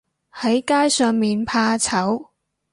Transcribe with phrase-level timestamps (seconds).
[0.33, 2.29] 喺街上面怕醜